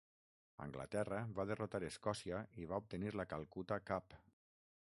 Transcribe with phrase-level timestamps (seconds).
[0.63, 4.21] Anglaterra va derrotar Escòcia i obtenir la Calcuta Cup.